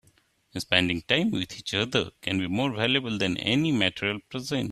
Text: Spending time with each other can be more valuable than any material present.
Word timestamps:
Spending 0.57 1.03
time 1.03 1.29
with 1.29 1.59
each 1.59 1.75
other 1.75 2.09
can 2.23 2.39
be 2.39 2.47
more 2.47 2.71
valuable 2.73 3.19
than 3.19 3.37
any 3.37 3.71
material 3.71 4.17
present. 4.29 4.69